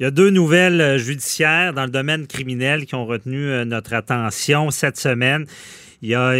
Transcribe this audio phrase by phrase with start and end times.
[0.00, 3.64] Il y a deux nouvelles euh, judiciaires dans le domaine criminel qui ont retenu euh,
[3.64, 5.46] notre attention cette semaine.
[6.02, 6.30] Il y, a,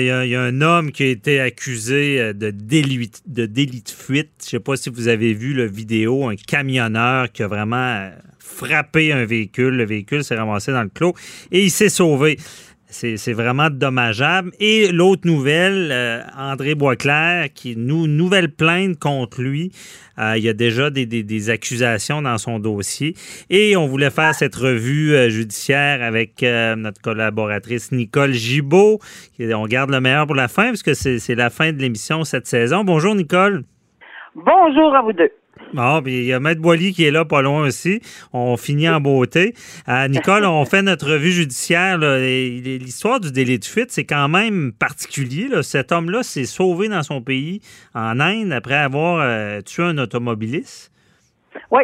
[0.40, 4.32] un homme qui a été accusé euh, de délit de, délit de fuite.
[4.40, 8.10] Je ne sais pas si vous avez vu la vidéo, un camionneur qui a vraiment
[8.40, 9.76] frappé un véhicule.
[9.76, 11.14] Le véhicule s'est ramassé dans le clos
[11.52, 12.38] et il s'est sauvé.
[12.94, 14.52] C'est vraiment dommageable.
[14.60, 19.72] Et l'autre nouvelle, euh, André Boisclair, qui nous nouvelle plainte contre lui.
[20.18, 23.14] Euh, il y a déjà des, accusations dans son dossier.
[23.50, 29.00] Et on voulait faire cette revue euh, judiciaire avec notre collaboratrice Nicole Gibault.
[29.40, 32.84] On garde le meilleur pour la fin, puisque c'est la fin de l'émission cette saison.
[32.84, 33.64] Bonjour, Nicole.
[34.36, 35.30] Bonjour à vous deux.
[35.72, 38.00] Bon, puis il y a Maître Boily qui est là pas loin aussi.
[38.32, 39.54] On finit en beauté.
[39.88, 41.98] Euh, Nicole, on fait notre revue judiciaire.
[41.98, 45.48] L'histoire du délit de fuite, c'est quand même particulier.
[45.62, 47.60] Cet homme-là s'est sauvé dans son pays,
[47.94, 50.92] en Inde, après avoir euh, tué un automobiliste.
[51.70, 51.82] Oui,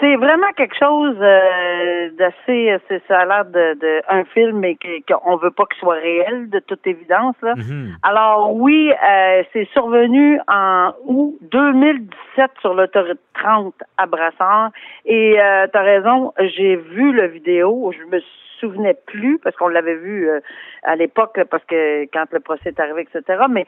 [0.00, 2.76] c'est vraiment quelque chose euh, d'assez.
[3.08, 4.76] Ça a l'air de, un film, mais
[5.08, 7.36] qu'on veut pas qu'il soit réel, de toute évidence.
[7.42, 7.54] Là.
[7.56, 7.96] Mhm.
[8.02, 14.70] Alors oui, euh, c'est survenu en août 2017 sur l'autoroute 30 à Brassard.
[15.04, 17.92] Et euh, tu as raison, j'ai vu la vidéo.
[17.98, 18.20] Je me
[18.60, 20.40] souvenais plus parce qu'on l'avait vu euh,
[20.82, 23.44] à l'époque parce que quand le procès est arrivé, etc.
[23.50, 23.66] Mais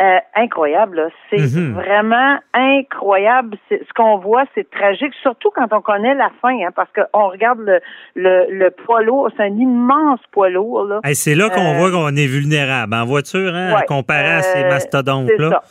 [0.00, 1.10] euh, incroyable.
[1.28, 1.74] C'est mhm.
[1.74, 3.56] vraiment incroyable.
[3.68, 7.58] Ce qu'on voit, c'est tragique, surtout quand on connaît la fin, hein, parce qu'on regarde
[7.58, 7.80] le,
[8.14, 9.28] le, le poids lourd.
[9.36, 10.84] C'est un immense poids lourd.
[10.84, 11.00] Là.
[11.14, 14.68] c'est là qu'on euh, voit qu'on est vulnérable en voiture, hein, comparé à ces euh,
[14.68, 15.62] mastodontes-là.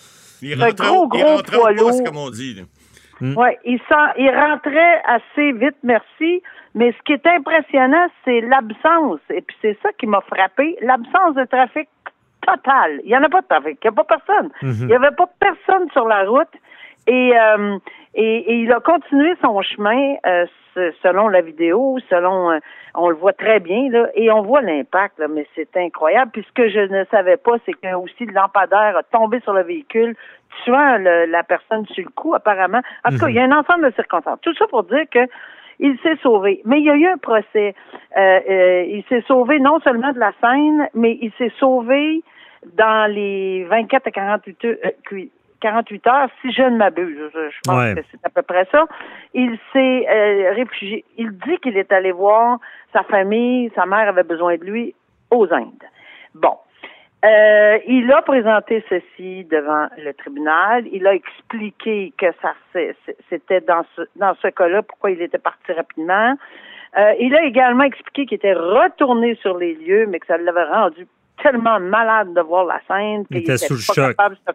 [0.42, 2.04] Il un gros, gros poids lourd.
[2.06, 2.64] comme on dit.
[3.22, 3.34] Hmm.
[3.36, 3.80] Oui, il,
[4.18, 6.44] il rentrait assez vite, merci.
[6.76, 9.20] Mais ce qui est impressionnant, c'est l'absence.
[9.32, 11.88] Et puis c'est ça qui m'a frappé, l'absence de trafic
[12.48, 13.02] total.
[13.04, 13.78] Il n'y en a pas de trafic.
[13.84, 14.50] Il n'y a pas personne.
[14.62, 14.78] Mhm.
[14.82, 16.54] Il n'y avait pas personne sur la route.
[17.08, 17.78] Et, euh,
[18.16, 20.46] et, il a continué son chemin euh,
[21.02, 22.60] selon la vidéo, selon euh,
[22.96, 26.32] on le voit très bien là, et on voit l'impact, mais c'est incroyable.
[26.34, 29.54] Puis ce que je ne savais pas, c'est que aussi le lampadaire a tombé sur
[29.54, 30.16] le véhicule,
[30.64, 32.82] tuant la personne sur le coup, apparemment.
[33.06, 34.40] En tout cas, il y a un ensemble de circonstances.
[34.42, 35.20] Tout ça pour dire que
[35.80, 36.62] il s'est sauvé.
[36.66, 37.76] Mais il y a eu un procès.
[38.16, 42.24] il s'est sauvé non seulement de la scène, mais il s'est sauvé
[42.76, 44.76] dans les 24 à 48 heures,
[45.62, 48.86] 48 heures, si je ne m'abuse, je, pense que c'est à peu près ça,
[49.34, 51.04] il s'est euh, réfugié.
[51.18, 52.60] Il dit qu'il est allé voir
[52.94, 54.96] sa famille, sa mère avait besoin de lui
[55.32, 55.84] aux Indes.
[56.36, 56.58] Bon.
[57.26, 60.86] Euh, il a présenté ceci devant le tribunal.
[60.92, 62.54] Il a expliqué que ça
[63.30, 66.36] c'était dans ce dans ce cas-là pourquoi il était parti rapidement.
[66.98, 70.64] Euh, il a également expliqué qu'il était retourné sur les lieux, mais que ça l'avait
[70.64, 71.08] rendu
[71.42, 74.54] tellement malade de voir la scène qu'il était, pas capable de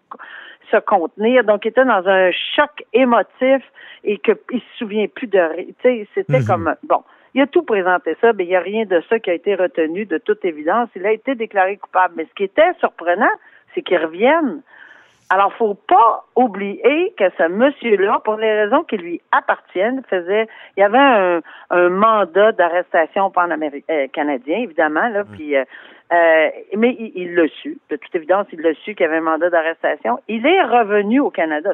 [0.71, 1.43] se, contenir.
[1.43, 3.61] Donc, il était dans un choc émotif
[4.03, 6.03] et qu'il ne se souvient plus de rien.
[6.13, 6.45] C'était mhm.
[6.45, 7.03] comme bon.
[7.33, 9.55] Il a tout présenté ça, mais il n'y a rien de ça qui a été
[9.55, 10.89] retenu de toute évidence.
[10.95, 12.13] Il a été déclaré coupable.
[12.17, 13.31] Mais ce qui était surprenant,
[13.73, 14.61] c'est qu'il revienne.
[15.29, 20.81] Alors, faut pas oublier que ce monsieur-là, pour les raisons qui lui appartiennent, faisait, il
[20.81, 25.63] y avait un, mandat d'arrestation pan-canadien, euh, évidemment, là, puis euh,
[26.11, 27.79] euh, mais il l'a su.
[27.89, 30.19] De toute évidence, il l'a su qu'il y avait un mandat d'arrestation.
[30.27, 31.71] Il est revenu au Canada.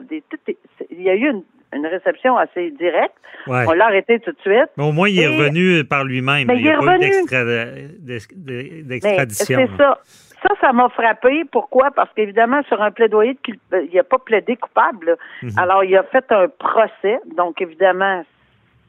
[0.89, 1.43] Il y a eu une,
[1.73, 3.15] réception assez directe.
[3.47, 4.69] On l'a arrêté tout de suite.
[4.77, 6.47] Mais au moins, il est revenu par lui-même.
[6.47, 9.67] Mais il, n'y a pas d'extradition.
[9.71, 9.99] C'est ça.
[10.41, 11.43] Ça, ça m'a frappé.
[11.51, 11.91] Pourquoi?
[11.91, 13.37] Parce qu'évidemment, sur un plaidoyer,
[13.73, 15.17] il n'a pas plaidé coupable.
[15.43, 15.51] Mhm.
[15.57, 17.19] Alors, il a fait un procès.
[17.35, 18.23] Donc, évidemment,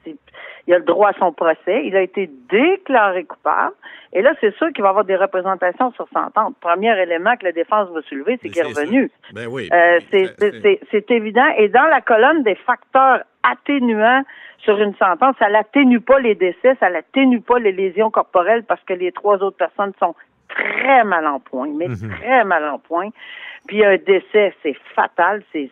[0.06, 1.84] il a le droit à son procès.
[1.84, 3.74] Il a été déclaré coupable.
[4.12, 6.52] Et là, c'est sûr qu'il va avoir des représentations sur sentence.
[6.60, 9.10] Premier élément que la défense va soulever, c'est qu'il est revenu.
[9.32, 9.68] Ben oui.
[9.72, 10.00] Euh,
[10.90, 11.46] c'est évident.
[11.56, 14.22] Et dans la colonne des facteurs atténuants
[14.58, 18.82] sur une sentence, ça n'atténue pas les décès, ça n'atténue pas les lésions corporelles parce
[18.84, 20.14] que les trois autres personnes sont
[20.48, 22.10] très mal en point, mais mhm.
[22.18, 23.08] très mal en point.
[23.66, 25.70] Puis un décès, c'est fatal, c'est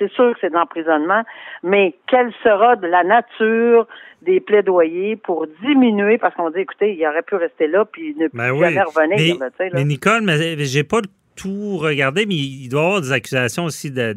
[0.00, 1.22] c'est sûr que c'est de l'emprisonnement,
[1.62, 3.86] mais quelle sera de la nature
[4.22, 8.28] des plaidoyers pour diminuer, parce qu'on dit, écoutez, il aurait pu rester là, puis ne
[8.28, 9.36] plus ben jamais revenir.
[9.72, 11.00] Mais, Nicole, mais j'ai pas
[11.36, 14.12] tout regardé, mais il doit y avoir des accusations aussi de,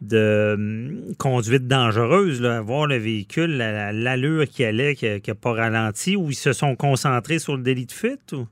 [0.00, 6.16] de, hum, conduite dangereuse, là, voir le véhicule, l'allure qui allait, qui n'a pas ralenti,
[6.16, 8.32] ou ils se sont concentrés sur le délit de fuite?
[8.32, 8.46] Ou?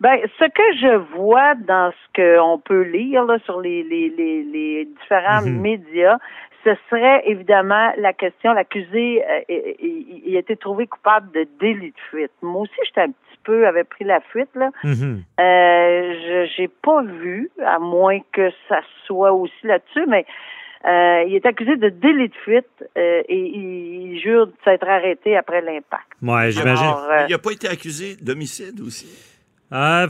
[0.00, 4.42] Ben, ce que je vois dans ce qu'on peut lire là, sur les, les, les,
[4.42, 5.60] les différents mhm.
[5.60, 6.16] médias,
[6.64, 9.40] ce serait évidemment la question, l'accusé, euh,
[9.78, 12.32] il, a été trouvé coupable de délit de fuite.
[12.40, 14.70] Moi aussi, j'étais un petit peu, avait pris la fuite, là.
[14.84, 15.22] Mhm.
[15.38, 20.24] euh, je j'ai pas vu, à moins que ça soit aussi là-dessus, mais
[20.82, 25.60] Euh, il est accusé de délit de fuite et il jure de s'être arrêté après
[25.60, 26.08] l'impact.
[26.22, 26.94] Ouais, j'imagine.
[27.28, 29.30] il n'a pas été accusé d'homicide aussi?
[29.72, 30.06] Ah,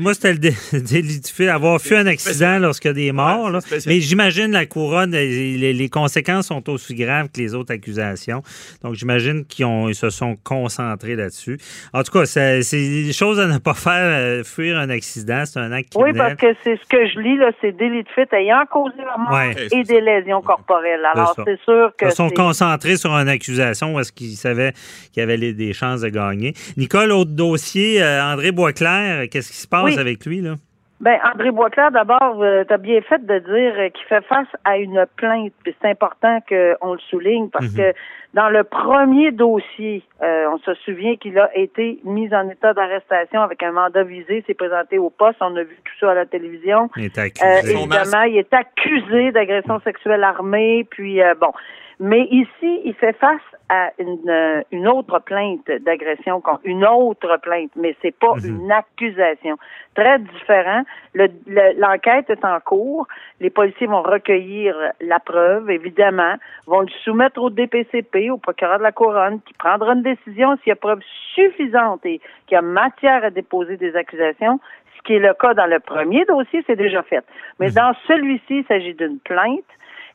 [0.00, 3.50] moi, c'était le délit de fait, avoir fait un accident lorsqu'il y a des morts.
[3.86, 8.42] Mais j'imagine la couronne, les, conséquences sont aussi graves que les autres accusations.
[8.82, 11.58] Donc, j'imagine qu'ils se sont concentrés là-dessus.
[11.94, 15.44] En tout cas, c'est des choses à ne pas faire, euh, fuir un accident.
[15.46, 18.08] C'est un acte Oui, parce que c'est ce que je lis, là, c'est délit de
[18.14, 19.40] fait ayant causé la mort
[19.72, 21.06] et des lésions corporelles.
[21.14, 22.06] Alors, c'est sûr que.
[22.06, 24.72] Ils se sont concentrés sur une accusation parce qu'ils savaient
[25.12, 26.52] qu'il y avait des chances de gagner.
[26.76, 28.97] Nicole, autre dossier, euh, André Boisclair,
[29.30, 30.54] qu'est-ce qui se passe avec lui, là?
[31.00, 34.78] Ben, André Boisclair, d'abord, euh, tu as bien fait de dire qu'il fait face à
[34.78, 35.52] une plainte.
[35.64, 37.76] c'est important qu'on le souligne parce mhm.
[37.76, 37.92] que
[38.34, 43.40] dans le premier dossier, euh, on se souvient qu'il a été mis en état d'arrestation
[43.40, 46.26] avec un mandat visé, s'est présenté au poste, on a vu tout ça à la
[46.26, 46.90] télévision.
[46.96, 47.72] Il est accusé.
[47.72, 51.52] évidemment, il est accusé d'agression sexuelle armée, puis bon.
[52.00, 57.70] Mais ici, il fait face à une, euh, une autre plainte d'agression, une autre plainte,
[57.74, 58.60] mais c'est pas mhm.
[58.62, 59.56] une accusation.
[59.94, 60.82] Très différent.
[61.14, 63.08] L'enquête est en cours.
[63.40, 66.36] Les policiers vont recueillir la preuve, évidemment,
[66.66, 70.68] vont le soumettre au DPCP, au procureur de la couronne, qui prendra une décision s'il
[70.68, 71.00] y a preuve
[71.34, 74.60] suffisante et qu'il y a matière à déposer des accusations.
[74.96, 77.24] Ce qui est le cas dans le premier dossier, c'est déjà fait.
[77.60, 79.64] Mais dans celui-ci, il s'agit d'une plainte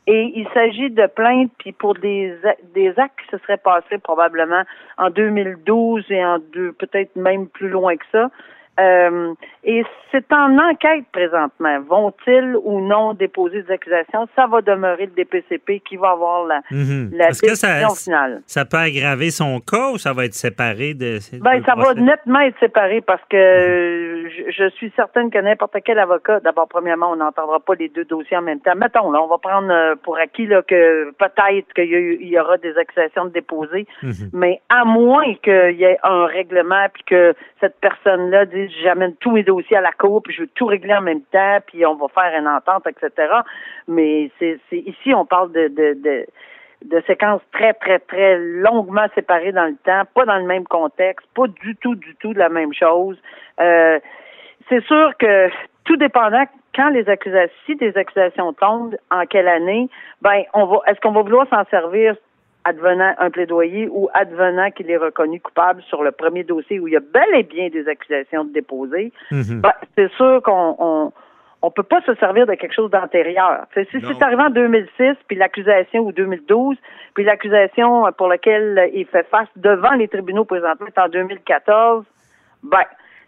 [0.06, 2.36] et il s'agit de plaintes, puis pour des,
[2.76, 4.64] des actes qui se seraient passés probablement
[4.98, 8.30] en 2012 et en deux, peut-être même plus loin que ça,
[8.80, 9.34] euh,
[9.64, 11.80] et c'est en enquête présentement.
[11.88, 14.28] Vont-ils ou non déposer des accusations?
[14.36, 17.12] Ça va demeurer le DPCP qui va avoir la, mhm.
[17.12, 18.42] décision ça, finale.
[18.46, 21.20] Ça peut aggraver son cas ou ça va être séparé de.
[21.40, 26.40] Ben, ça va nettement être séparé parce que je, suis certaine que n'importe quel avocat,
[26.40, 28.76] d'abord, premièrement, on n'entendra pas les deux dossiers en même temps.
[28.76, 32.76] Mettons, là, on va prendre euh, pour acquis là, que peut-être qu'il y, aura des
[32.78, 34.30] accusations de déposer, mhm.
[34.34, 39.32] mais à moins qu'il y ait un règlement puis que cette personne-là dise j'amène tous
[39.32, 41.96] mes dossiers à la cour, puis je veux tout régler en même temps, puis on
[41.96, 43.32] va faire une entente, etc.
[43.88, 46.26] Mais c'est ici, on parle de, de,
[46.84, 51.28] de, séquences très, très, très longuement séparées dans le temps, pas dans le même contexte,
[51.36, 53.18] pas du tout, du tout de la même chose.
[53.60, 54.00] Euh,
[54.70, 55.50] c'est sûr que
[55.86, 56.46] tout dépendant
[56.76, 59.90] quand les accusations, si des accusations tombent, en quelle année,
[60.22, 62.16] ben on va est-ce qu'on va vouloir s'en servir
[62.66, 66.94] advenant un plaidoyer ou advenant qu'il est reconnu coupable sur le premier dossier où il
[66.94, 69.62] y a bel et bien des accusations de déposer, mhm.
[69.62, 71.12] ben, c'est sûr qu'on on,
[71.64, 73.66] on peut pas se servir de quelque chose d'antérieur.
[73.74, 76.78] Si c'est arrivé en 2006, puis l'accusation ou 2012,
[77.14, 82.06] puis l'accusation pour laquelle il fait face devant les tribunaux présentement est en 2014,
[82.64, 82.84] ben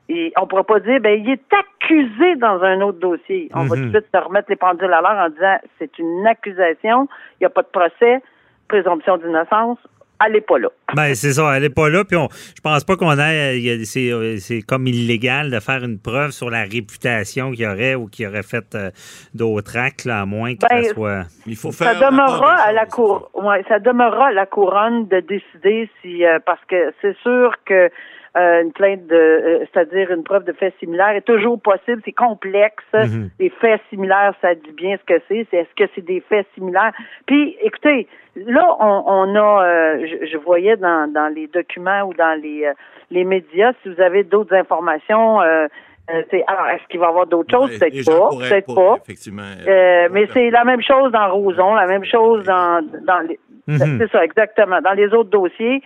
[0.08, 3.50] et on pourra pas dire ben il est accusé dans un autre dossier.
[3.54, 3.84] On va mhm.
[3.84, 7.08] tout de suite se remettre les pendules à l'heure en disant c'est une accusation,
[7.40, 8.22] il n'y a pas de procès,
[8.68, 9.78] présomption d'innocence,
[10.26, 10.70] elle n'est pas là.
[10.96, 12.06] Ben, c'est ça, elle n'est pas là.
[12.06, 13.84] Puis on, je pense pas qu'on ait.
[13.86, 18.28] C'est comme illégal de faire une preuve sur la réputation qu'il y aurait ou qu'il
[18.28, 18.92] aurait fait euh,
[19.34, 21.24] d'autres actes, à moins que ça ben, soit.
[21.46, 21.94] Il faut faire.
[21.94, 23.30] Ça demeurera à la cour.
[23.34, 26.26] Ouais, ça demeurera à la couronne de décider si.
[26.26, 27.90] Euh, parce que c'est sûr que
[28.38, 32.02] euh, une plainte de, euh, c'est-à-dire une preuve de fait similaire est toujours possible.
[32.04, 32.84] C'est complexe.
[32.94, 33.30] Mhm.
[33.40, 35.48] Les faits similaires, ça dit bien ce que c'est.
[35.50, 36.92] C'est est-ce que c'est des faits similaires?
[37.26, 42.40] Puis, écoutez, là, on, on a, euh, je, voyais dans, dans les documents ou dans
[42.42, 42.70] les
[43.12, 45.42] les médias, si vous avez d'autres informations.
[45.42, 45.68] Euh,
[46.48, 47.80] alors, est-ce qu'il va y avoir d'autres choses?
[47.80, 48.30] Peut-être pas.
[48.30, 48.98] Peut-être pas.
[49.04, 49.44] Effectivement,
[50.12, 53.40] mais c'est la même chose dans Roson, la même chose dans, dans les.
[53.68, 53.98] Mhm.
[54.00, 54.82] C'est ça, exactement.
[54.82, 55.82] Dans les autres dossiers,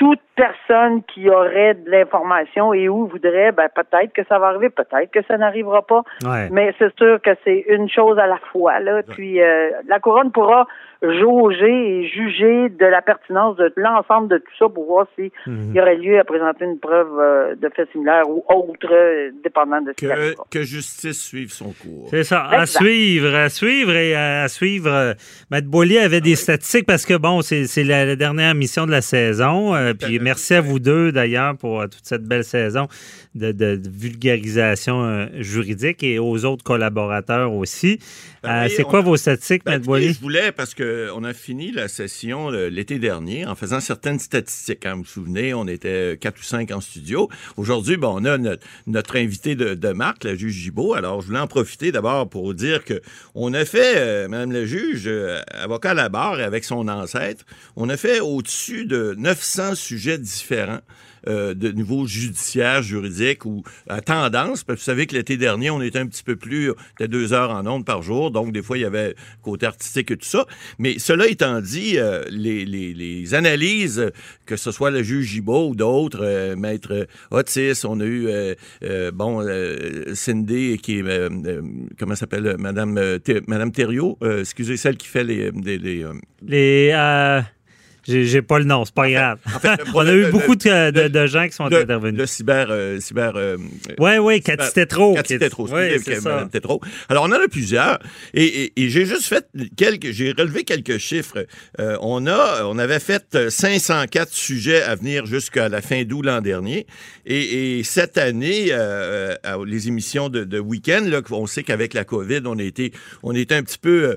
[0.00, 4.70] toute personne qui aurait de l'information et où voudrait, ben peut-être que ça va arriver,
[4.70, 6.02] peut-être que ça n'arrivera pas.
[6.50, 8.80] Mais c'est sûr que c'est une chose à la fois.
[8.80, 9.02] Là.
[9.02, 10.66] Puis euh, la couronne pourra
[11.02, 15.74] jauger et juger de la pertinence de l'ensemble de tout ça pour voir s'il mhm.
[15.74, 19.80] y aurait lieu à présenter une preuve euh, de fait similaire ou autre, euh, dépendant
[19.80, 22.08] de ce que, que justice suive son cours.
[22.10, 24.90] C'est ça, à suivre, à suivre et à, suivre.
[24.90, 25.14] Euh,
[25.50, 29.72] Maître Bollier avait des statistiques parce que, bon, c'est la, dernière mission de la saison.
[29.98, 32.88] puis merci à vous deux, d'ailleurs, pour toute cette belle saison
[33.34, 37.98] de, vulgarisation juridique et aux autres collaborateurs aussi.
[38.42, 40.12] Ben c'est quoi vos statistiques, ben, Maître Bollier?
[40.12, 44.86] Je voulais, parce que on a fini la session l'été dernier en faisant certaines statistiques.
[44.86, 44.94] Hein.
[44.94, 47.28] Vous vous souvenez, on était quatre ou cinq en studio.
[47.56, 48.38] Aujourd'hui, bon, on a
[48.86, 50.94] notre, invité de, marque, la juge Gibault.
[50.94, 53.00] Alors, je voulais en profiter d'abord pour dire que
[53.34, 55.10] on a fait, Madame la juge,
[55.52, 57.44] avocat à la barre avec son ancêtre,
[57.76, 60.80] on a fait au-dessus de 900 sujets différents
[61.28, 64.64] euh, de niveau judiciaire, juridique ou à tendance.
[64.64, 67.32] Parce que vous savez que l'été dernier, on était un petit peu plus, c'était deux
[67.32, 70.26] heures en ondes par jour, donc des fois, il y avait côté artistique et tout
[70.26, 70.46] ça.
[70.78, 74.10] Mais cela étant dit, euh, les, analyses,
[74.46, 78.28] que ce soit le juge Gibault ou d'autres, euh, maître Otis, on a eu,
[79.12, 79.46] bon,
[80.14, 81.28] Cindy, qui est,
[81.98, 85.50] comment s'appelle, Madame, Madame Thériault, excusez, celle qui fait les,
[86.42, 87.42] les
[88.06, 89.38] j'ai pas le nom, c'est pas grave.
[89.94, 92.18] On a eu beaucoup de, de, gens qui sont intervenus.
[92.18, 92.68] Le cyber.
[92.70, 93.56] Euh, cyber euh,
[93.98, 95.14] oui, oui, Cathy Tétro.
[95.14, 95.68] Cathy Tétro,
[96.50, 96.80] Tétro.
[97.08, 97.98] Alors, on en a plusieurs.
[98.34, 100.10] Et, et, j'ai juste fait quelques.
[100.12, 101.46] J'ai relevé quelques chiffres.
[101.78, 106.40] Euh, on, a, on avait fait 504 sujets à venir jusqu'à la fin d'août l'an
[106.40, 106.86] dernier.
[107.26, 108.72] Et, cette année,
[109.66, 112.92] les émissions de, week-end, on sait qu'avec la COVID, on été,
[113.22, 114.16] on était un petit peu,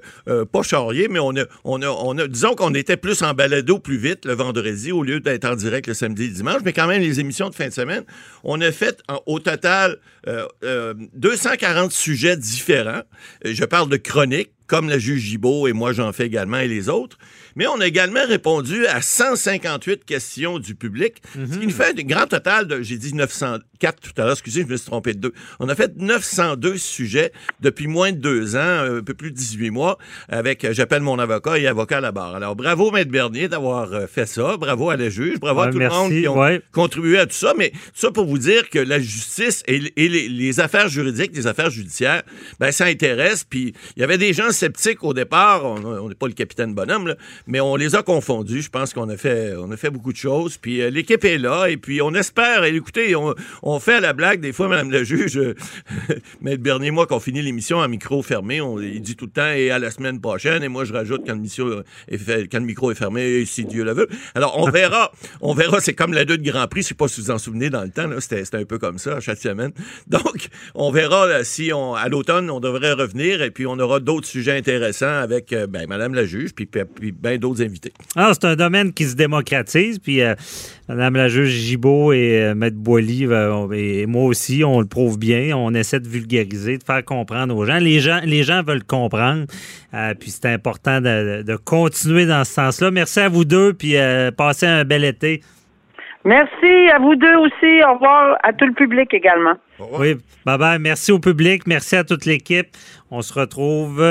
[0.51, 3.72] pas charriés, mais on a, on a, on a disons qu'on était plus en balado
[3.79, 6.61] plus vite le vendredi au lieu d'être en direct le samedi et le dimanche.
[6.65, 8.03] Mais quand même, les émissions de fin de semaine,
[8.43, 13.03] on a fait au total 240 euh, euh, sujets différents.
[13.43, 16.89] Je parle de chroniques, comme le juge Gibault et moi j'en fais également et les
[16.89, 17.17] autres.
[17.55, 22.03] Mais on a également répondu à 158 questions du public, ce qui nous fait un
[22.03, 25.19] grand total de, j'ai dit 904 tout à l'heure, excusez, je me suis trompé de
[25.19, 25.33] deux.
[25.59, 29.71] On a fait 902 sujets depuis moins de deux ans, un peu plus de 18
[29.71, 29.97] mois,
[30.29, 32.35] avec J'appelle mon avocat et avocat à la barre.
[32.35, 34.57] Alors, bravo, Maître Bernier, d'avoir euh, fait ça.
[34.57, 35.39] Bravo à la juge.
[35.39, 37.53] Bravo à tout le monde qui ont contribué à tout ça.
[37.57, 42.23] Mais ça pour vous dire que la justice et, les, affaires juridiques, les affaires judiciaires,
[42.59, 43.43] ben, ça intéresse.
[43.43, 45.65] Puis, il y avait des gens sceptiques au départ.
[45.65, 47.15] On n'est pas le capitaine bonhomme, là,
[47.47, 48.61] mais on les a confondus.
[48.61, 50.57] Je pense qu'on a fait, on a fait beaucoup de choses.
[50.57, 52.63] Puis euh, l'équipe est là, et puis on espère.
[52.63, 55.39] Et écoutez, on, fait la blague des fois, Madame le juge,
[56.41, 59.31] mais le dernier mois qu'on finit l'émission en micro fermé, on il dit tout le
[59.31, 60.63] temps et à la semaine prochaine.
[60.63, 64.07] Et moi, je rajoute quand le, micro est fermé, si Dieu le veut.
[64.35, 65.79] Alors on verra, on verra.
[65.81, 66.83] C'est comme la deux de Grand Prix.
[66.83, 68.09] Je sais pas si vous en souvenez dans le temps.
[68.19, 69.71] C'était un peu comme ça chaque semaine.
[70.07, 74.27] Donc on verra si on, à l'automne on devrait revenir et puis on aura d'autres
[74.27, 77.93] sujets intéressants avec euh, ben, Madame la juge puis, puis ben d'autres invités.
[78.15, 79.99] Ah, c'est un domaine qui se démocratise.
[79.99, 80.35] Puis euh,
[80.87, 85.17] Madame la juge Gibault et euh, Maître Boily euh, et moi aussi, on le prouve
[85.17, 85.55] bien.
[85.55, 87.77] On essaie de vulgariser, de faire comprendre aux gens.
[87.77, 89.45] Les gens, les gens veulent comprendre.
[90.19, 92.91] puis c'est important de, continuer dans ce sens-là.
[92.91, 93.73] Merci à vous deux.
[93.73, 93.95] Puis
[94.37, 95.41] passez un bel été.
[96.25, 97.83] Merci à vous deux aussi.
[97.85, 99.55] Au revoir à tout le public également.
[99.99, 100.79] Oui, bye bye.
[100.79, 101.67] Merci au public.
[101.67, 102.67] Merci à toute l'équipe.
[103.11, 104.01] On se retrouve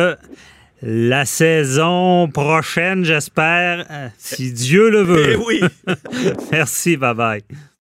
[0.83, 5.33] la saison prochaine, j'espère, euh, si Dieu le veut.
[5.33, 5.61] Eh oui.
[6.53, 7.43] Merci, bye bye.